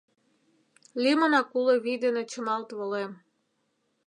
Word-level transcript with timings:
Лӱмынак 1.01 1.47
уло 1.57 1.73
вий 1.83 1.99
дене 2.03 2.23
чымалт 2.31 2.69
волем. 2.77 3.11